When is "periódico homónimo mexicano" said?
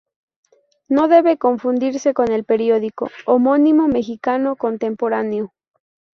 2.43-4.55